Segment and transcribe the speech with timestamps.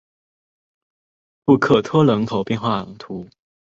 [1.45, 3.29] 布克托人口变化图示